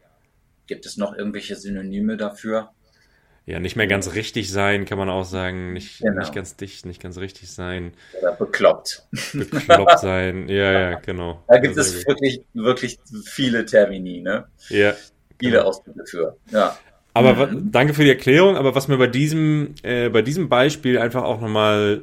[0.66, 2.70] gibt es noch irgendwelche Synonyme dafür?
[3.46, 5.72] Ja, nicht mehr ganz richtig sein, kann man auch sagen.
[5.72, 6.18] Nicht, genau.
[6.18, 7.92] nicht ganz dicht, nicht ganz richtig sein.
[8.20, 9.06] Oder bekloppt.
[9.32, 11.44] Bekloppt sein, ja, ja, genau.
[11.46, 14.46] Da gibt es wirklich, wirklich viele Termini, ne?
[14.68, 14.94] Ja.
[15.38, 15.64] Viele genau.
[15.68, 16.76] Ausdrücke für, ja.
[17.14, 17.70] Aber mhm.
[17.70, 18.56] danke für die Erklärung.
[18.56, 22.02] Aber was mir bei diesem, äh, bei diesem Beispiel einfach auch nochmal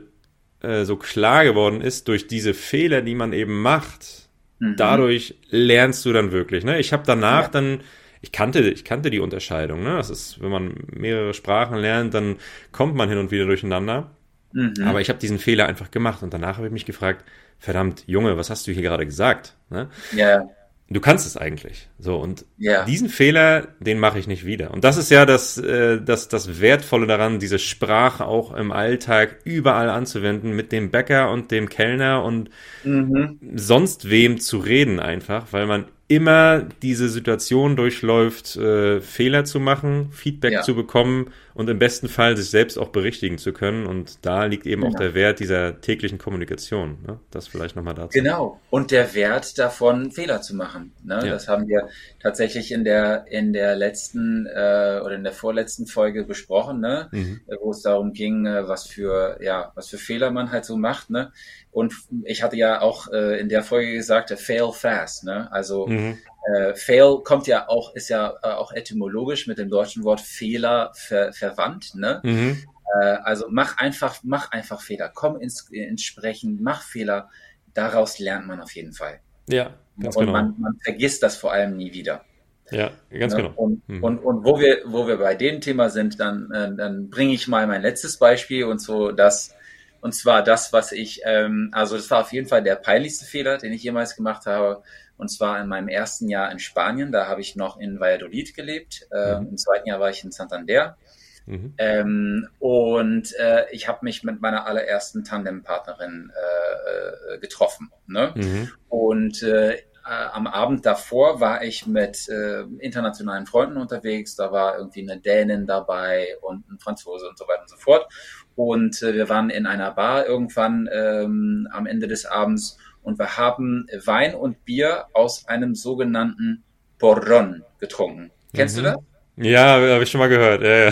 [0.62, 4.76] äh, so klar geworden ist, durch diese Fehler, die man eben macht, mhm.
[4.78, 6.64] dadurch lernst du dann wirklich.
[6.64, 6.80] Ne?
[6.80, 7.50] Ich habe danach ja.
[7.50, 7.82] dann
[8.24, 9.84] ich kannte, ich kannte die Unterscheidung.
[9.84, 9.98] Ne?
[9.98, 12.38] Das ist, wenn man mehrere Sprachen lernt, dann
[12.72, 14.12] kommt man hin und wieder durcheinander.
[14.54, 14.76] Mhm.
[14.86, 17.26] Aber ich habe diesen Fehler einfach gemacht und danach habe ich mich gefragt,
[17.60, 19.58] verdammt, Junge, was hast du hier gerade gesagt?
[19.70, 19.90] Ne?
[20.16, 20.48] Ja.
[20.90, 21.90] Du kannst es eigentlich.
[22.00, 22.86] So, und ja.
[22.86, 24.72] diesen Fehler, den mache ich nicht wieder.
[24.72, 29.40] Und das ist ja das, äh, das, das Wertvolle daran, diese Sprache auch im Alltag
[29.44, 32.50] überall anzuwenden, mit dem Bäcker und dem Kellner und
[32.86, 33.40] mhm.
[33.56, 40.10] sonst wem zu reden einfach, weil man immer diese Situation durchläuft, äh, Fehler zu machen,
[40.12, 40.62] Feedback ja.
[40.62, 43.86] zu bekommen und im besten Fall sich selbst auch berichtigen zu können.
[43.86, 44.94] Und da liegt eben genau.
[44.94, 46.98] auch der Wert dieser täglichen Kommunikation.
[47.06, 47.20] Ne?
[47.32, 48.10] Das vielleicht nochmal dazu.
[48.18, 48.60] Genau.
[48.70, 50.94] Und der Wert davon, Fehler zu machen.
[51.04, 51.16] Ne?
[51.16, 51.32] Ja.
[51.32, 51.90] Das haben wir
[52.20, 57.10] tatsächlich in der in der letzten äh, oder in der vorletzten Folge besprochen, ne?
[57.12, 57.42] Mhm.
[57.62, 61.10] wo es darum ging, äh, was für ja was für Fehler man halt so macht.
[61.10, 61.32] Ne?
[61.72, 65.24] Und ich hatte ja auch äh, in der Folge gesagt, fail fast.
[65.24, 65.52] Ne?
[65.52, 66.20] Also mhm.
[66.46, 70.92] Äh, fail kommt ja auch, ist ja äh, auch etymologisch mit dem deutschen Wort Fehler
[70.94, 71.96] ver verwandt.
[71.96, 72.22] Ne?
[72.24, 72.64] Mhm.
[73.02, 77.30] Äh, also mach einfach, mach einfach Fehler, komm ins, ins Sprechen, mach Fehler.
[77.74, 79.20] Daraus lernt man auf jeden Fall.
[79.48, 80.38] Ja, ganz und genau.
[80.38, 82.24] man, man vergisst das vor allem nie wieder.
[82.72, 83.44] Ja, ganz ne?
[83.44, 83.54] genau.
[83.56, 84.04] Und, mhm.
[84.04, 87.48] und, und wo wir, wo wir bei dem Thema sind, dann, äh, dann bringe ich
[87.48, 89.56] mal mein letztes Beispiel und so das
[90.04, 93.58] und zwar das, was ich, ähm, also das war auf jeden Fall der peinlichste Fehler,
[93.58, 94.84] den ich jemals gemacht habe.
[95.24, 97.14] Und zwar in meinem ersten Jahr in Spanien.
[97.14, 99.08] Da habe ich noch in Valladolid gelebt.
[99.10, 99.52] Äh, mhm.
[99.52, 100.98] Im zweiten Jahr war ich in Santander.
[101.46, 101.74] Mhm.
[101.78, 107.90] Ähm, und äh, ich habe mich mit meiner allerersten Tandempartnerin äh, äh getroffen.
[108.06, 108.34] Ne?
[108.36, 108.72] Mhm.
[108.90, 114.36] Und äh, am Abend davor war ich mit äh, internationalen Freunden unterwegs.
[114.36, 118.12] Da war irgendwie eine Dänin dabei und ein Franzose und so weiter und so fort.
[118.56, 123.38] Und äh, wir waren in einer Bar irgendwann ähm, am Ende des Abends und wir
[123.38, 126.64] haben Wein und Bier aus einem sogenannten
[126.98, 128.32] Porron getrunken.
[128.54, 128.84] Kennst mhm.
[128.84, 128.98] du das?
[129.36, 130.62] Ja, habe ich schon mal gehört.
[130.62, 130.92] Ja, ja.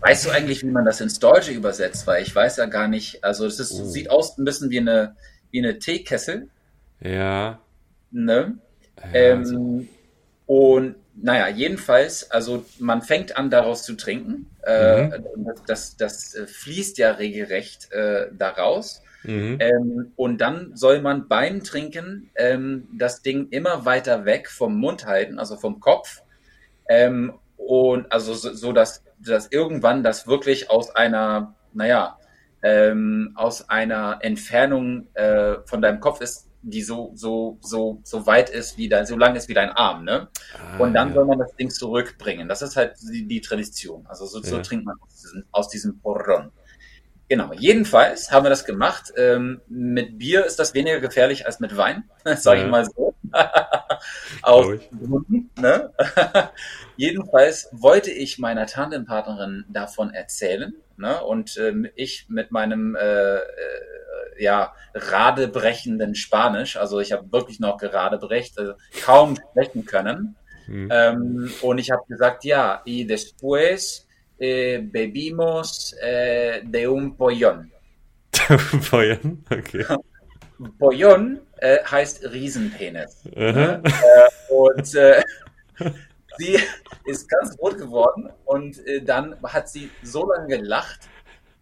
[0.00, 2.06] Weißt du eigentlich, wie man das ins Deutsche übersetzt?
[2.06, 3.22] Weil ich weiß ja gar nicht.
[3.24, 3.84] Also es oh.
[3.84, 5.16] sieht aus ein bisschen wie eine,
[5.50, 6.48] wie eine Teekessel.
[7.00, 7.60] Ja.
[8.10, 8.58] Ne?
[8.98, 9.86] Ja, ähm, also.
[10.46, 14.50] Und naja, jedenfalls, also man fängt an, daraus zu trinken.
[14.62, 15.46] Äh, mhm.
[15.66, 19.02] das, das, das fließt ja regelrecht äh, daraus.
[19.24, 19.56] Mhm.
[19.60, 25.06] Ähm, und dann soll man beim Trinken ähm, das Ding immer weiter weg vom Mund
[25.06, 26.22] halten, also vom Kopf.
[26.88, 32.18] Ähm, und also so, so, dass, dass irgendwann das wirklich aus einer, naja,
[32.62, 38.50] ähm, aus einer Entfernung äh, von deinem Kopf ist, die so, so, so, so weit
[38.50, 40.28] ist wie dein, so lang ist wie dein Arm, ne?
[40.58, 41.14] Ah, und dann ja.
[41.14, 42.48] soll man das Ding zurückbringen.
[42.48, 44.04] Das ist halt die, die Tradition.
[44.06, 46.50] Also so, so trinkt man aus diesem, aus diesem Porron.
[47.28, 49.12] Genau, jedenfalls haben wir das gemacht.
[49.16, 52.04] Ähm, mit Bier ist das weniger gefährlich als mit Wein,
[52.36, 53.14] sage ich mal so.
[54.42, 55.92] Aus Gründen, ne?
[56.96, 60.74] jedenfalls wollte ich meiner Tandempartnerin davon erzählen.
[60.96, 61.20] Ne?
[61.22, 63.40] Und ähm, ich mit meinem äh, äh,
[64.38, 66.76] ja, radebrechenden Spanisch.
[66.76, 70.36] Also ich habe wirklich noch gerade brecht, also kaum sprechen können.
[70.68, 70.88] Mhm.
[70.90, 74.05] Ähm, und ich habe gesagt, ja, y después
[74.38, 77.70] eh, bebimos eh, de un pollón.
[78.90, 79.84] Boyon, okay.
[80.78, 83.24] Boyon äh, heißt Riesenpenis.
[83.24, 83.82] Ne?
[83.84, 85.22] Äh, und äh,
[86.38, 86.58] sie
[87.04, 91.08] ist ganz rot geworden und äh, dann hat sie so lange gelacht,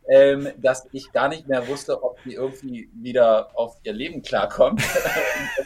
[0.08, 4.82] ähm, dass ich gar nicht mehr wusste, ob sie irgendwie wieder auf ihr Leben klarkommt.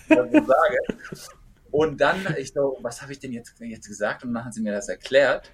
[1.71, 4.25] und dann, ich so, was habe ich denn jetzt, jetzt gesagt?
[4.25, 5.53] Und dann hat sie mir das erklärt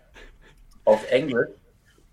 [0.84, 1.48] auf Englisch.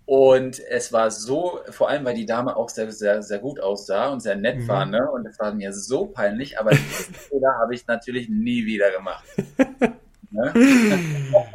[0.04, 4.08] Und es war so, vor allem weil die Dame auch sehr, sehr, sehr gut aussah
[4.08, 4.68] und sehr nett mhm.
[4.68, 5.08] war, ne?
[5.10, 9.24] Und es war mir so peinlich, aber diesen Fehler habe ich natürlich nie wieder gemacht.
[10.30, 10.52] ne?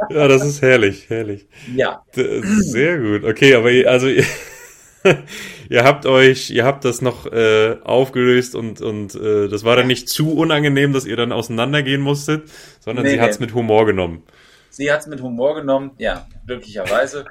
[0.10, 1.47] Ja, das ist herrlich, herrlich.
[1.75, 2.03] Ja.
[2.13, 3.25] Sehr gut.
[3.25, 4.08] Okay, aber also
[5.69, 9.88] ihr habt euch, ihr habt das noch äh, aufgelöst und, und äh, das war dann
[9.88, 12.49] nicht zu unangenehm, dass ihr dann auseinandergehen musstet,
[12.80, 14.23] sondern nee, sie hat es mit Humor genommen.
[14.69, 17.25] Sie hat es mit Humor genommen, ja, glücklicherweise.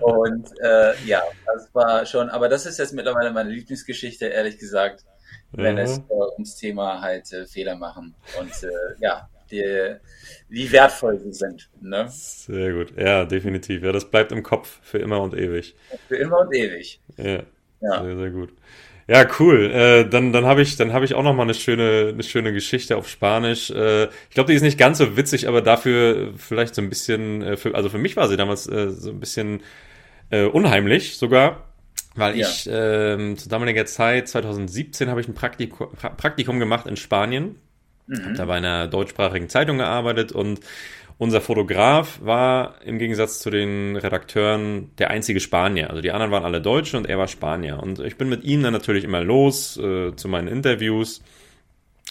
[0.00, 5.04] und äh, ja, das war schon, aber das ist jetzt mittlerweile meine Lieblingsgeschichte, ehrlich gesagt,
[5.52, 5.84] wenn ja.
[5.84, 8.14] es äh, ums Thema halt äh, Fehler machen.
[8.38, 9.96] Und äh, ja, die,
[10.48, 11.70] wie wertvoll sie sind.
[11.80, 12.06] Ne?
[12.08, 13.82] Sehr gut, ja, definitiv.
[13.82, 15.76] Ja, das bleibt im Kopf für immer und ewig.
[16.08, 17.00] Für immer und ewig.
[17.16, 17.42] Ja,
[17.80, 18.02] ja.
[18.02, 18.52] sehr, sehr gut.
[19.08, 19.70] Ja, cool.
[19.70, 22.52] Äh, dann dann habe ich dann habe ich auch noch mal eine schöne eine schöne
[22.52, 23.70] Geschichte auf Spanisch.
[23.70, 27.42] Äh, ich glaube, die ist nicht ganz so witzig, aber dafür vielleicht so ein bisschen.
[27.42, 29.62] Äh, für, also für mich war sie damals äh, so ein bisschen
[30.30, 31.64] äh, unheimlich sogar,
[32.16, 32.48] weil ja.
[32.48, 37.56] ich äh, zu damaliger Zeit 2017 habe ich ein Praktikum, Praktikum gemacht in Spanien
[38.06, 38.24] Mhm.
[38.24, 40.60] Habe da bei einer deutschsprachigen Zeitung gearbeitet und
[41.18, 45.88] unser Fotograf war im Gegensatz zu den Redakteuren der einzige Spanier.
[45.88, 47.82] Also die anderen waren alle Deutsche und er war Spanier.
[47.82, 51.22] Und ich bin mit ihm dann natürlich immer los äh, zu meinen Interviews.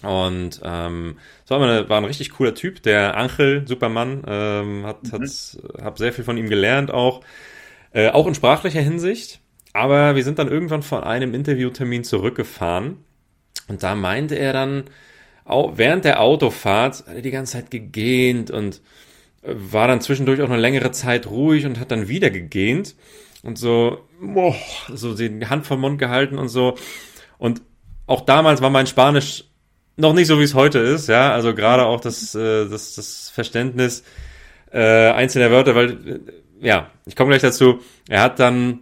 [0.01, 5.03] Und ähm, so war, eine, war ein richtig cooler Typ, der Angel Supermann, ähm, hat,
[5.03, 5.11] mhm.
[5.11, 7.21] hat, hab sehr viel von ihm gelernt auch,
[7.93, 9.39] äh, auch in sprachlicher Hinsicht.
[9.73, 12.97] Aber wir sind dann irgendwann von einem Interviewtermin zurückgefahren
[13.67, 14.85] und da meinte er dann,
[15.45, 18.81] während der Autofahrt hat er die ganze Zeit gegähnt und
[19.43, 22.95] äh, war dann zwischendurch auch eine längere Zeit ruhig und hat dann wieder gegähnt
[23.43, 24.55] und so, boah,
[24.93, 26.75] so die Hand vom Mund gehalten und so.
[27.37, 27.61] Und
[28.07, 29.45] auch damals war mein Spanisch
[29.97, 33.29] noch nicht so, wie es heute ist, ja, also gerade auch das, äh, das, das
[33.29, 34.03] Verständnis
[34.71, 36.19] äh, einzelner Wörter, weil, äh,
[36.59, 37.79] ja, ich komme gleich dazu,
[38.09, 38.79] er hat dann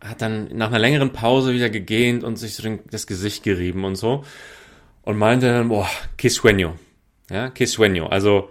[0.00, 3.84] hat dann nach einer längeren Pause wieder gegähnt und sich so den, das Gesicht gerieben
[3.84, 4.24] und so
[5.06, 5.88] und meinte dann, boah,
[6.18, 6.74] que sueño.
[7.30, 8.08] Ja, que sueño.
[8.08, 8.50] Also,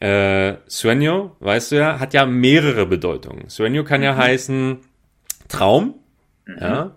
[0.00, 3.48] äh, sueño, weißt du ja, hat ja mehrere Bedeutungen.
[3.48, 4.18] Sueño kann ja mhm.
[4.18, 4.78] heißen
[5.48, 5.94] Traum.
[6.46, 6.58] Mhm.
[6.60, 6.96] Ja.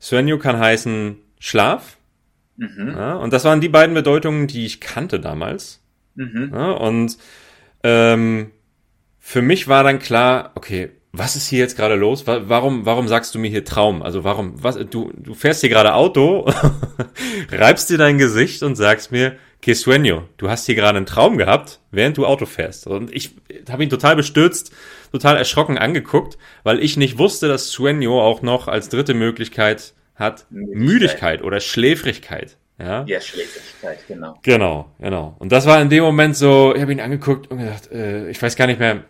[0.00, 1.96] Sueño kann heißen Schlaf.
[2.56, 2.94] Mhm.
[2.96, 5.80] Ja, und das waren die beiden Bedeutungen, die ich kannte damals.
[6.16, 6.50] Mhm.
[6.52, 7.16] Ja, und
[7.84, 8.50] ähm,
[9.20, 12.26] für mich war dann klar, okay, was ist hier jetzt gerade los?
[12.26, 14.02] Warum, warum sagst du mir hier Traum?
[14.02, 16.52] Also warum, was, du, du fährst hier gerade Auto,
[17.50, 21.38] reibst dir dein Gesicht und sagst mir, que sueño, du hast hier gerade einen Traum
[21.38, 22.86] gehabt, während du Auto fährst.
[22.86, 23.34] Und ich
[23.70, 24.72] habe ihn total bestürzt,
[25.10, 30.46] total erschrocken angeguckt, weil ich nicht wusste, dass sueño auch noch als dritte Möglichkeit hat
[30.50, 32.58] Müdigkeit, Müdigkeit oder Schläfrigkeit.
[32.78, 33.04] Ja?
[33.06, 34.38] ja, Schläfrigkeit, genau.
[34.42, 35.36] Genau, genau.
[35.38, 38.42] Und das war in dem Moment so, ich habe ihn angeguckt und gedacht, äh, ich
[38.42, 39.04] weiß gar nicht mehr,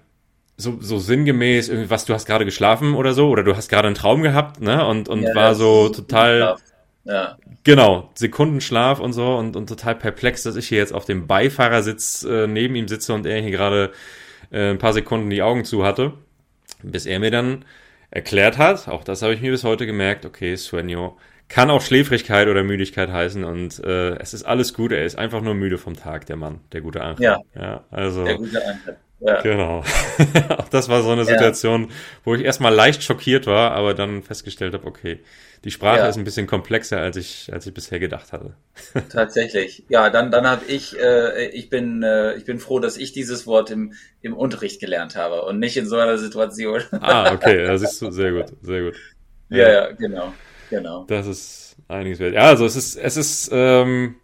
[0.57, 3.97] so, so sinngemäß, was du hast gerade geschlafen oder so, oder du hast gerade einen
[3.97, 4.87] Traum gehabt, ne?
[4.87, 6.57] Und, und ja, war so total.
[7.05, 7.37] Ja.
[7.64, 12.25] Genau, Sekundenschlaf und so und, und total perplex, dass ich hier jetzt auf dem Beifahrersitz
[12.25, 13.93] äh, neben ihm sitze und er hier gerade
[14.51, 16.12] äh, ein paar Sekunden die Augen zu hatte.
[16.83, 17.64] Bis er mir dann
[18.11, 21.14] erklärt hat, auch das habe ich mir bis heute gemerkt, okay, Sueño
[21.49, 25.40] kann auch Schläfrigkeit oder Müdigkeit heißen und äh, es ist alles gut, er ist einfach
[25.40, 27.23] nur müde vom Tag, der Mann, der gute Angel.
[27.23, 28.25] Ja, ja also.
[28.25, 28.97] Der gute Angel.
[29.21, 29.40] Ja.
[29.40, 29.83] Genau.
[30.59, 31.88] Auch das war so eine Situation, ja.
[32.25, 35.21] wo ich erstmal leicht schockiert war, aber dann festgestellt habe, okay,
[35.64, 36.09] die Sprache ja.
[36.09, 38.55] ist ein bisschen komplexer, als ich, als ich bisher gedacht hatte.
[39.09, 39.85] Tatsächlich.
[39.88, 43.46] Ja, dann, dann habe ich, äh, ich bin, äh, ich bin froh, dass ich dieses
[43.46, 46.83] Wort im, im Unterricht gelernt habe und nicht in so einer Situation.
[46.92, 48.94] ah, okay, das ist sehr gut, sehr gut.
[49.48, 50.33] Ja, ja, genau,
[50.70, 51.05] genau.
[51.09, 52.35] Das ist einiges wert.
[52.35, 54.16] Ja, also es ist, es ist, ähm,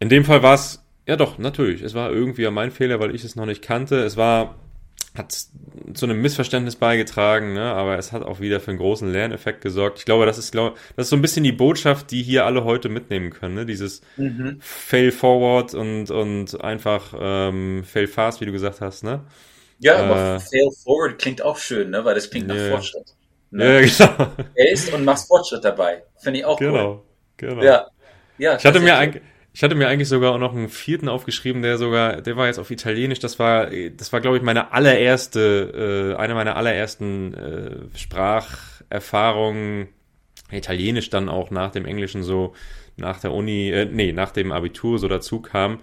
[0.00, 1.82] in dem Fall war es ja, doch, natürlich.
[1.82, 3.96] Es war irgendwie mein Fehler, weil ich es noch nicht kannte.
[3.96, 4.54] Es war,
[5.16, 5.32] hat
[5.94, 7.72] zu einem Missverständnis beigetragen, ne?
[7.72, 9.98] aber es hat auch wieder für einen großen Lerneffekt gesorgt.
[9.98, 12.64] Ich glaube, das ist, glaube, das ist so ein bisschen die Botschaft, die hier alle
[12.64, 13.54] heute mitnehmen können.
[13.54, 13.66] Ne?
[13.66, 14.58] Dieses mhm.
[14.60, 19.02] Fail forward und, und einfach ähm, Fail fast, wie du gesagt hast.
[19.02, 19.24] Ne?
[19.80, 22.04] Ja, äh, aber Fail forward klingt auch schön, ne?
[22.04, 23.14] weil das klingt nach Fortschritt.
[23.50, 23.82] Ne?
[23.82, 24.30] Ja, genau.
[24.54, 26.04] Er ist und machst Fortschritt dabei.
[26.18, 27.02] Finde ich auch genau, cool.
[27.36, 27.88] Genau, Ja,
[28.38, 28.56] ja.
[28.56, 31.76] Ich hatte mir eigentlich ich hatte mir eigentlich sogar auch noch einen vierten aufgeschrieben, der
[31.76, 33.18] sogar, der war jetzt auf Italienisch.
[33.18, 39.88] Das war, das war, glaube ich, meine allererste, äh, eine meiner allerersten äh, Spracherfahrungen
[40.52, 42.54] Italienisch dann auch nach dem Englischen so
[42.96, 45.80] nach der Uni, äh, nee, nach dem Abitur so dazu kam.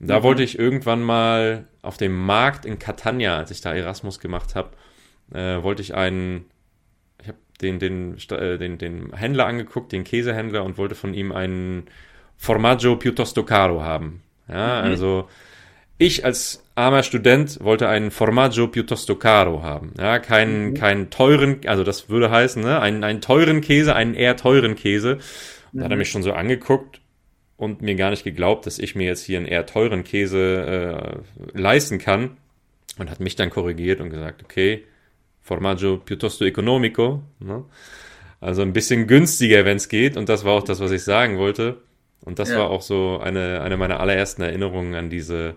[0.00, 0.22] Da mhm.
[0.24, 4.70] wollte ich irgendwann mal auf dem Markt in Catania, als ich da Erasmus gemacht habe,
[5.32, 6.46] äh, wollte ich einen,
[7.20, 11.32] ich habe den, den, äh, den, den Händler angeguckt, den Käsehändler und wollte von ihm
[11.32, 11.86] einen
[12.36, 14.22] Formaggio piuttosto caro haben.
[14.48, 14.90] Ja, mhm.
[14.90, 15.28] also
[15.98, 19.92] ich als armer Student wollte einen Formaggio piuttosto caro haben.
[19.98, 20.74] Ja, keinen, mhm.
[20.74, 25.18] keinen teuren, also das würde heißen, ne, einen, einen teuren Käse, einen eher teuren Käse.
[25.72, 26.00] Und da hat er mhm.
[26.00, 27.00] mich schon so angeguckt
[27.56, 31.22] und mir gar nicht geglaubt, dass ich mir jetzt hier einen eher teuren Käse
[31.54, 32.36] äh, leisten kann.
[32.96, 34.84] Und hat mich dann korrigiert und gesagt, okay,
[35.42, 37.22] Formaggio piuttosto economico.
[37.40, 37.64] Ne?
[38.40, 40.16] Also ein bisschen günstiger, wenn es geht.
[40.16, 41.78] Und das war auch das, was ich sagen wollte.
[42.24, 42.58] Und das ja.
[42.58, 45.56] war auch so eine, eine meiner allerersten Erinnerungen an diese,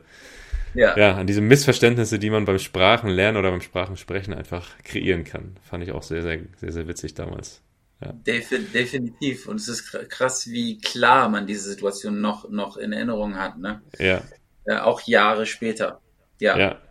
[0.73, 0.97] ja.
[0.97, 5.55] ja, an diese Missverständnisse, die man beim Sprachenlernen oder beim Sprachensprechen einfach kreieren kann.
[5.63, 7.61] Fand ich auch sehr, sehr, sehr, sehr witzig damals.
[8.03, 8.13] Ja.
[8.13, 9.47] definitiv.
[9.47, 13.81] Und es ist krass, wie klar man diese Situation noch, noch in Erinnerung hat, ne?
[13.97, 14.21] Ja.
[14.67, 16.01] ja auch Jahre später.
[16.39, 16.57] Ja.
[16.57, 16.81] Ja.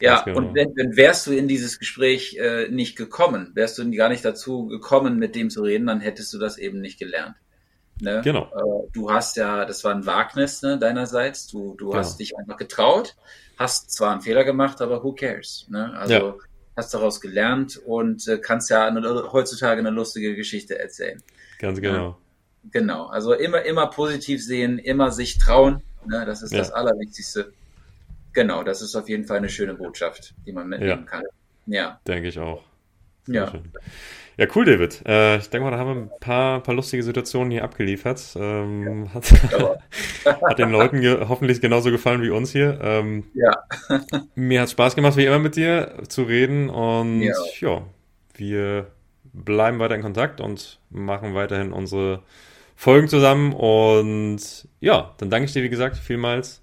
[0.00, 0.38] Ja, genau.
[0.38, 4.24] und wenn, wenn wärst du in dieses Gespräch äh, nicht gekommen, wärst du gar nicht
[4.24, 7.34] dazu gekommen, mit dem zu reden, dann hättest du das eben nicht gelernt.
[8.00, 8.20] Ne?
[8.22, 8.44] Genau.
[8.44, 11.46] Äh, du hast ja, das war ein Wagnis ne, deinerseits.
[11.46, 11.98] Du, du genau.
[11.98, 13.16] hast dich einfach getraut,
[13.58, 15.66] hast zwar einen Fehler gemacht, aber who cares?
[15.68, 15.92] Ne?
[15.96, 16.34] Also ja.
[16.76, 21.22] hast daraus gelernt und äh, kannst ja eine, heutzutage eine lustige Geschichte erzählen.
[21.58, 22.08] Ganz genau.
[22.10, 22.18] Ja.
[22.70, 23.06] Genau.
[23.06, 25.82] Also immer, immer positiv sehen, immer sich trauen.
[26.06, 26.24] Ne?
[26.24, 26.58] Das ist ja.
[26.58, 27.52] das Allerwichtigste.
[28.32, 31.24] Genau, das ist auf jeden Fall eine schöne Botschaft, die man mitnehmen kann.
[31.66, 32.00] Ja.
[32.06, 32.62] Denke ich auch.
[33.24, 33.50] Sehr ja.
[33.50, 33.72] Schön.
[34.38, 35.02] Ja, cool, David.
[35.04, 38.36] Äh, ich denke mal, da haben wir ein paar, paar lustige Situationen hier abgeliefert.
[38.36, 39.32] Ähm, hat,
[40.24, 42.78] hat, den Leuten ge hoffentlich genauso gefallen wie uns hier.
[42.80, 43.64] Ähm, ja.
[44.36, 46.70] mir hat Spaß gemacht, wie immer mit dir zu reden.
[46.70, 47.34] Und ja.
[47.58, 47.82] ja,
[48.34, 48.92] wir
[49.32, 52.22] bleiben weiter in Kontakt und machen weiterhin unsere
[52.76, 53.52] Folgen zusammen.
[53.52, 56.62] Und ja, dann danke ich dir, wie gesagt, vielmals.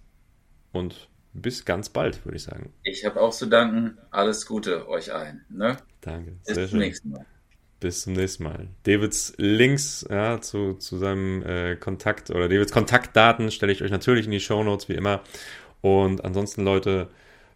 [0.71, 2.71] Und bis ganz bald, würde ich sagen.
[2.83, 3.97] Ich habe auch zu danken.
[4.11, 5.43] Alles Gute euch allen.
[5.49, 5.75] Ne?
[5.99, 6.37] Danke.
[6.47, 7.25] Bis zum nächsten Mal.
[7.85, 8.67] Bis zum nächsten Mal.
[8.81, 14.25] Davids Links ja, zu, zu seinem äh, Kontakt oder Davids Kontaktdaten stelle ich euch natürlich
[14.25, 15.21] in die Show Notes wie immer.
[15.81, 17.09] Und ansonsten, Leute,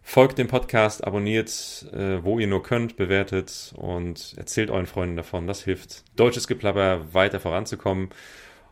[0.04, 1.50] folgt dem Podcast, abonniert,
[1.92, 5.48] äh, wo ihr nur könnt, bewertet und erzählt euren Freunden davon.
[5.48, 8.10] Das hilft, deutsches Geplapper weiter voranzukommen.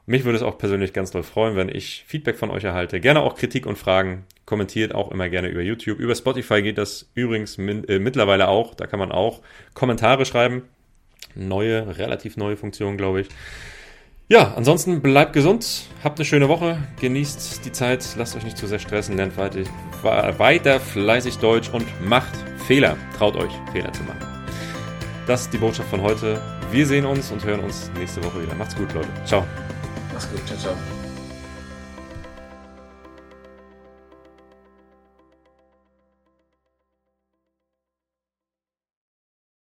[0.06, 3.00] Mich würde es auch persönlich ganz doll freuen, wenn ich Feedback von euch erhalte.
[3.00, 4.26] Gerne auch Kritik und Fragen.
[4.46, 5.98] Kommentiert auch immer gerne über YouTube.
[5.98, 8.76] Über Spotify geht das übrigens min, äh, mittlerweile auch.
[8.76, 9.42] Da kann man auch
[9.74, 10.62] Kommentare schreiben.
[11.34, 13.28] Neue, relativ neue Funktion, glaube ich.
[14.30, 18.66] Ja, ansonsten bleibt gesund, habt eine schöne Woche, genießt die Zeit, lasst euch nicht zu
[18.66, 19.60] sehr stressen, lernt weiter,
[20.02, 22.34] weiter fleißig Deutsch und macht
[22.66, 22.98] Fehler.
[23.16, 24.26] Traut euch, Fehler zu machen.
[25.26, 26.42] Das ist die Botschaft von heute.
[26.70, 28.54] Wir sehen uns und hören uns nächste Woche wieder.
[28.54, 29.08] Macht's gut, Leute.
[29.24, 29.46] Ciao.
[30.12, 30.46] Mach's gut.
[30.46, 30.97] Ciao, ciao.